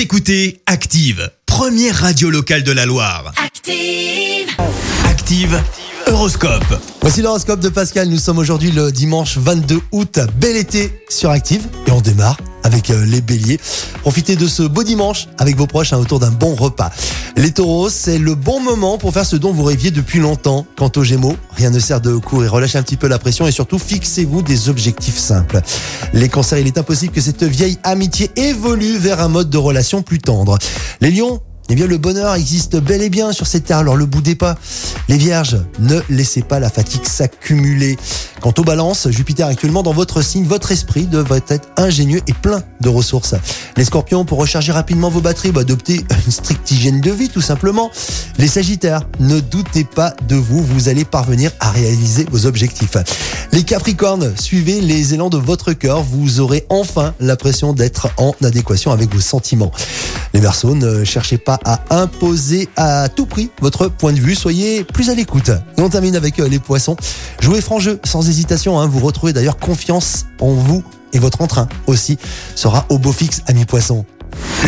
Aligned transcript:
Vous 0.00 0.04
écoutez 0.04 0.62
Active, 0.64 1.30
première 1.44 1.94
radio 1.94 2.30
locale 2.30 2.62
de 2.62 2.72
la 2.72 2.86
Loire. 2.86 3.34
Active. 3.36 4.48
Active, 5.04 5.62
Horoscope. 6.06 6.80
Voici 7.02 7.20
l'horoscope 7.20 7.60
de 7.60 7.68
Pascal. 7.68 8.08
Nous 8.08 8.16
sommes 8.16 8.38
aujourd'hui 8.38 8.72
le 8.72 8.92
dimanche 8.92 9.36
22 9.36 9.78
août. 9.92 10.18
Bel 10.40 10.56
été 10.56 11.04
sur 11.10 11.28
Active. 11.28 11.68
Et 11.86 11.90
on 11.90 12.00
démarre 12.00 12.38
avec 12.62 12.90
euh, 12.90 13.04
les 13.06 13.20
béliers. 13.20 13.60
Profitez 14.00 14.36
de 14.36 14.46
ce 14.46 14.62
beau 14.62 14.82
dimanche 14.82 15.28
avec 15.38 15.56
vos 15.56 15.66
proches 15.66 15.92
hein, 15.92 15.98
autour 15.98 16.20
d'un 16.20 16.30
bon 16.30 16.54
repas. 16.54 16.90
Les 17.36 17.52
taureaux, 17.52 17.88
c'est 17.88 18.18
le 18.18 18.34
bon 18.34 18.60
moment 18.60 18.98
pour 18.98 19.12
faire 19.12 19.24
ce 19.24 19.36
dont 19.36 19.52
vous 19.52 19.64
rêviez 19.64 19.90
depuis 19.90 20.18
longtemps. 20.18 20.66
Quant 20.76 20.90
aux 20.96 21.04
gémeaux, 21.04 21.36
rien 21.56 21.70
ne 21.70 21.78
sert 21.78 22.00
de 22.00 22.16
courir. 22.16 22.52
Relâchez 22.52 22.78
un 22.78 22.82
petit 22.82 22.96
peu 22.96 23.08
la 23.08 23.18
pression 23.18 23.46
et 23.46 23.52
surtout 23.52 23.78
fixez-vous 23.78 24.42
des 24.42 24.68
objectifs 24.68 25.18
simples. 25.18 25.60
Les 26.12 26.28
cancers, 26.28 26.58
il 26.58 26.66
est 26.66 26.78
impossible 26.78 27.12
que 27.12 27.20
cette 27.20 27.44
vieille 27.44 27.78
amitié 27.82 28.30
évolue 28.36 28.98
vers 28.98 29.20
un 29.20 29.28
mode 29.28 29.50
de 29.50 29.58
relation 29.58 30.02
plus 30.02 30.18
tendre. 30.18 30.58
Les 31.00 31.10
lions, 31.10 31.40
eh 31.70 31.74
bien, 31.76 31.86
le 31.86 31.98
bonheur 31.98 32.34
existe 32.34 32.76
bel 32.76 33.00
et 33.00 33.10
bien 33.10 33.32
sur 33.32 33.46
cette 33.46 33.64
terre, 33.64 33.78
alors 33.78 33.96
le 33.96 34.06
boudez 34.06 34.34
pas. 34.34 34.56
Les 35.08 35.16
vierges, 35.16 35.58
ne 35.78 36.00
laissez 36.08 36.42
pas 36.42 36.58
la 36.58 36.68
fatigue 36.68 37.04
s'accumuler. 37.04 37.96
Quant 38.40 38.54
aux 38.58 38.64
balances, 38.64 39.08
Jupiter 39.10 39.46
actuellement 39.46 39.82
dans 39.82 39.92
votre 39.92 40.22
signe, 40.22 40.44
votre 40.44 40.72
esprit 40.72 41.06
devrait 41.06 41.42
être 41.48 41.68
ingénieux 41.76 42.20
et 42.26 42.32
plein 42.32 42.62
de 42.80 42.88
ressources. 42.88 43.34
Les 43.76 43.84
scorpions, 43.84 44.24
pour 44.24 44.38
recharger 44.38 44.72
rapidement 44.72 45.10
vos 45.10 45.20
batteries, 45.20 45.52
bah, 45.52 45.62
adoptez 45.62 46.04
une 46.26 46.32
stricte 46.32 46.70
hygiène 46.70 47.00
de 47.00 47.10
vie 47.10 47.28
tout 47.28 47.40
simplement. 47.40 47.90
Les 48.38 48.48
sagittaires, 48.48 49.02
ne 49.18 49.40
doutez 49.40 49.84
pas 49.84 50.14
de 50.28 50.36
vous, 50.36 50.62
vous 50.62 50.88
allez 50.88 51.04
parvenir 51.04 51.50
à 51.60 51.70
réaliser 51.70 52.26
vos 52.30 52.46
objectifs. 52.46 52.96
Les 53.52 53.64
capricornes, 53.64 54.32
suivez 54.36 54.80
les 54.80 55.14
élans 55.14 55.30
de 55.30 55.36
votre 55.36 55.72
cœur, 55.72 56.02
vous 56.02 56.40
aurez 56.40 56.66
enfin 56.68 57.14
l'impression 57.20 57.72
d'être 57.72 58.08
en 58.16 58.34
adéquation 58.42 58.92
avec 58.92 59.12
vos 59.12 59.20
sentiments. 59.20 59.72
Les 60.32 60.40
versos, 60.40 60.74
ne 60.74 61.04
cherchez 61.04 61.38
pas 61.38 61.58
à 61.64 61.80
imposer 61.90 62.68
à 62.76 63.08
tout 63.08 63.26
prix 63.26 63.50
votre 63.60 63.88
point 63.88 64.12
de 64.12 64.20
vue, 64.20 64.34
soyez 64.34 64.84
plus 64.84 65.10
à 65.10 65.14
l'écoute. 65.14 65.50
Et 65.76 65.80
on 65.80 65.88
termine 65.88 66.16
avec 66.16 66.38
euh, 66.38 66.48
les 66.48 66.58
poissons. 66.58 66.96
Jouez 67.40 67.60
franc 67.60 67.80
jeu, 67.80 68.00
sans 68.04 68.28
hésitation, 68.28 68.78
hein. 68.78 68.86
vous 68.86 69.00
retrouvez 69.00 69.32
d'ailleurs 69.32 69.58
confiance 69.58 70.26
en 70.40 70.52
vous 70.52 70.84
et 71.12 71.18
votre 71.18 71.40
entrain 71.40 71.68
aussi 71.86 72.18
sera 72.54 72.86
au 72.88 72.98
beau 72.98 73.12
fixe, 73.12 73.42
ami 73.46 73.64
poisson. 73.64 74.04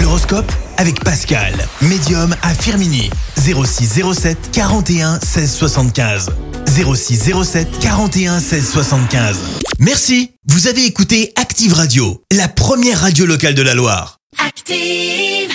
L'horoscope 0.01 0.51
avec 0.77 1.03
Pascal, 1.05 1.55
médium 1.83 2.35
à 2.43 2.55
Firmini. 2.55 3.11
06 3.37 4.03
07 4.15 4.51
41 4.53 5.21
16 5.21 5.53
75. 5.53 6.31
06 6.67 7.33
07 7.45 7.79
41 7.81 8.41
16 8.41 8.71
75. 8.71 9.39
Merci. 9.79 10.33
Vous 10.49 10.67
avez 10.67 10.85
écouté 10.85 11.33
Active 11.37 11.75
Radio, 11.75 12.23
la 12.33 12.49
première 12.49 13.01
radio 13.01 13.27
locale 13.27 13.55
de 13.55 13.63
la 13.63 13.75
Loire. 13.75 14.19
Active. 14.45 15.52